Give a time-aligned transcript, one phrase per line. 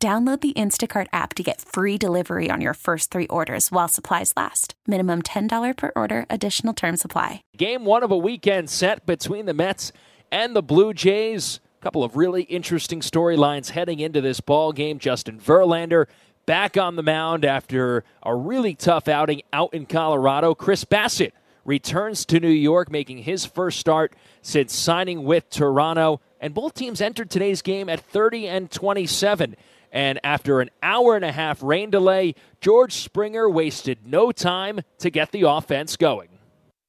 [0.00, 4.32] Download the Instacart app to get free delivery on your first three orders while supplies
[4.36, 4.74] last.
[4.86, 7.42] Minimum $10 per order, additional term supply.
[7.56, 9.90] Game one of a weekend set between the Mets
[10.30, 11.58] and the Blue Jays.
[11.80, 15.00] A couple of really interesting storylines heading into this ball game.
[15.00, 16.06] Justin Verlander
[16.46, 20.54] back on the mound after a really tough outing out in Colorado.
[20.54, 21.32] Chris Bassitt
[21.64, 26.20] returns to New York, making his first start since signing with Toronto.
[26.40, 29.56] And both teams entered today's game at 30 and 27.
[29.92, 35.10] And after an hour and a half rain delay, George Springer wasted no time to
[35.10, 36.28] get the offense going.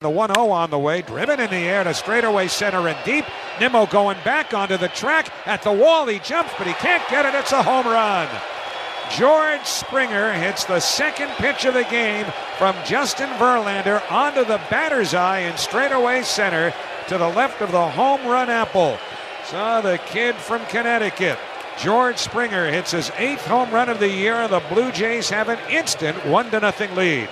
[0.00, 3.24] The 1 0 on the way, driven in the air to straightaway center and deep.
[3.58, 5.32] Nimmo going back onto the track.
[5.46, 7.34] At the wall, he jumps, but he can't get it.
[7.34, 8.28] It's a home run.
[9.16, 12.26] George Springer hits the second pitch of the game
[12.58, 16.74] from Justin Verlander onto the batter's eye in straightaway center
[17.08, 18.98] to the left of the home run apple.
[19.44, 21.38] Saw the kid from Connecticut
[21.78, 24.46] George Springer hits his eighth home run of the year.
[24.48, 27.28] The Blue Jays have an instant one to nothing lead.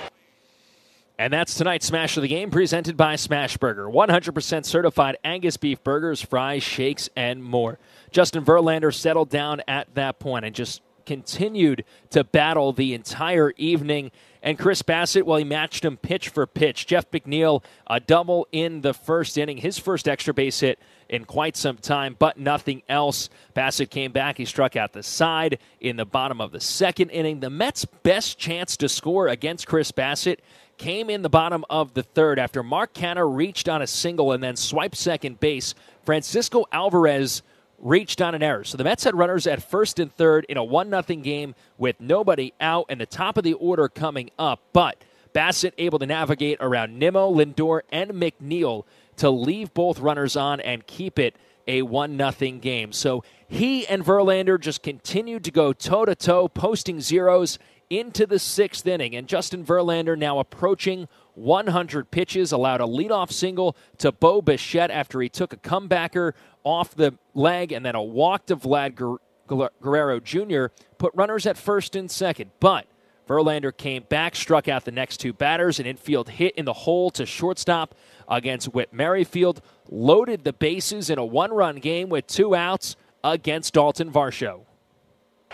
[1.17, 3.91] And that's tonight's Smash of the Game presented by Smashburger.
[3.91, 7.79] 100% certified Angus beef burgers, fries, shakes, and more.
[8.11, 14.11] Justin Verlander settled down at that point and just continued to battle the entire evening.
[14.41, 16.85] And Chris Bassitt, well, he matched him pitch for pitch.
[16.85, 21.55] Jeff McNeil, a double in the first inning, his first extra base hit in quite
[21.55, 23.29] some time, but nothing else.
[23.55, 24.37] Bassitt came back.
[24.37, 27.39] He struck out the side in the bottom of the second inning.
[27.39, 30.39] The Mets' best chance to score against Chris Bassitt
[30.77, 34.43] came in the bottom of the third after Mark Canha reached on a single and
[34.43, 35.75] then swiped second base.
[36.03, 37.43] Francisco Alvarez
[37.83, 38.63] reached on an error.
[38.63, 41.99] So the Mets had runners at first and third in a 1 0 game with
[41.99, 44.61] nobody out and the top of the order coming up.
[44.71, 48.85] But Bassitt able to navigate around Nimmo, Lindor, and McNeil
[49.17, 51.35] to leave both runners on and keep it
[51.67, 52.93] a 1 0 game.
[52.93, 58.39] So he and Verlander just continued to go toe to toe, posting zeros into the
[58.39, 59.15] sixth inning.
[59.15, 65.21] And Justin Verlander now approaching 100 pitches, allowed a leadoff single to Bo Bichette after
[65.21, 66.33] he took a comebacker
[66.63, 70.65] off the leg and then a walk to Vlad Guerrero Jr.,
[70.97, 72.51] put runners at first and second.
[72.59, 72.87] But
[73.27, 77.09] Verlander came back, struck out the next two batters, an infield hit in the hole
[77.11, 77.95] to shortstop
[78.27, 83.73] against Whit Merrifield, loaded the bases in a one run game with two outs against
[83.73, 84.61] Dalton Varsho.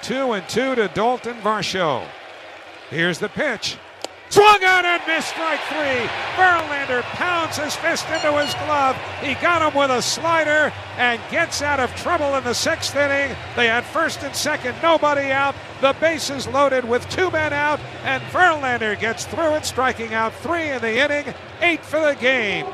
[0.02, 2.06] Two and two to Dalton Varsho.
[2.90, 3.78] Here's the pitch.
[4.30, 6.08] Swung on and missed strike three.
[6.36, 8.96] Verlander pounds his fist into his glove.
[9.22, 13.36] He got him with a slider and gets out of trouble in the sixth inning.
[13.56, 15.56] They had first and second, nobody out.
[15.82, 20.70] The bases loaded with two men out, and Verlander gets through it, striking out three
[20.70, 22.68] in the inning, eight for the game.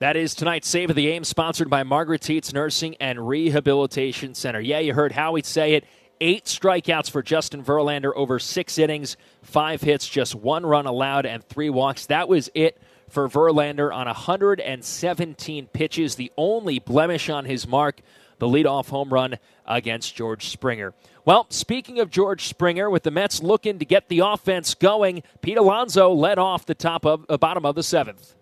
[0.00, 4.58] That is tonight's Save of the Game, sponsored by Margaret Tietz Nursing and Rehabilitation Center.
[4.58, 5.84] Yeah, you heard Howie say it
[6.20, 11.42] eight strikeouts for Justin Verlander over six innings, five hits, just one run allowed, and
[11.44, 12.06] three walks.
[12.06, 18.00] That was it for Verlander on 117 pitches, the only blemish on his mark,
[18.38, 20.94] the leadoff home run against George Springer.
[21.24, 25.58] Well, speaking of George Springer, with the Mets looking to get the offense going, Pete
[25.58, 28.34] Alonso led off the top of the uh, bottom of the seventh.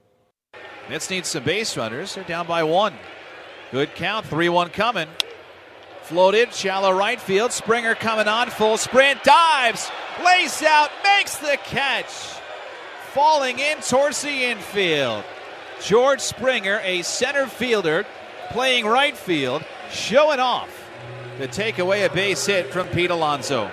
[0.88, 2.14] Mets need some base runners.
[2.14, 2.94] They're down by one.
[3.70, 5.08] Good count, 3 1 coming.
[6.08, 7.52] Floated, shallow right field.
[7.52, 9.90] Springer coming on, full sprint, dives,
[10.24, 12.06] lays out, makes the catch.
[13.12, 15.22] Falling in towards the infield.
[15.82, 18.06] George Springer, a center fielder,
[18.48, 20.70] playing right field, showing off
[21.36, 23.70] to take away a base hit from Pete Alonso.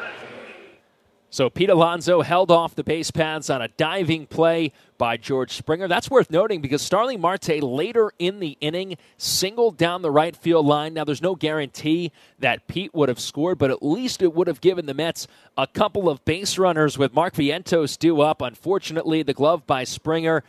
[1.35, 5.85] So Pete Alonso held off the base paths on a diving play by George Springer.
[5.85, 10.66] That's worth noting because Starling Marte later in the inning singled down the right field
[10.66, 10.93] line.
[10.93, 14.61] Now there's no guarantee that Pete would have scored, but at least it would have
[14.61, 15.28] given the Mets
[15.58, 18.41] a couple of base runners with Mark Vientos due up.
[18.41, 20.41] Unfortunately, the glove by Springer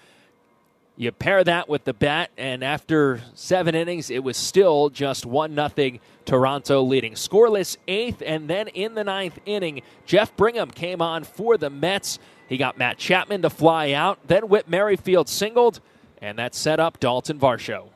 [0.97, 5.55] you pair that with the bat, and after seven innings, it was still just 1
[5.55, 7.13] nothing Toronto leading.
[7.13, 12.19] Scoreless eighth, and then in the ninth inning, Jeff Brigham came on for the Mets.
[12.49, 14.19] He got Matt Chapman to fly out.
[14.27, 15.81] Then Whit Merrifield singled,
[16.23, 17.89] and that set up Dalton Varsho.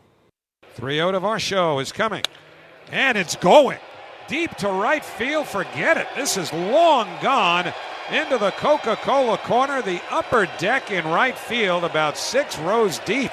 [0.74, 2.22] 3 0 to Varsho is coming,
[2.92, 3.78] and it's going.
[4.28, 5.46] deep to right field.
[5.46, 6.06] Forget it.
[6.14, 7.72] This is long gone
[8.12, 13.30] into the Coca Cola corner, the upper deck in right field, about six rows deep.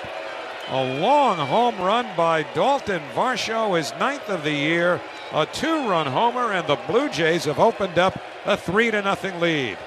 [0.69, 5.01] A long home run by Dalton Varsho, his ninth of the year,
[5.31, 9.39] a two run homer, and the Blue Jays have opened up a 3 to nothing
[9.39, 9.77] lead.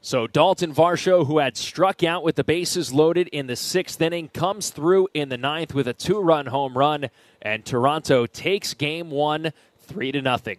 [0.00, 4.28] So Dalton Varsho, who had struck out with the bases loaded in the sixth inning,
[4.28, 7.08] comes through in the ninth with a two-run home run,
[7.40, 10.58] and Toronto takes game one, three to nothing.